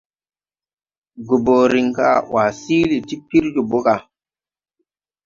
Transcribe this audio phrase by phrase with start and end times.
[1.27, 3.95] Goboo riŋ ga a ʼwaa siili ti pir jòbō ga.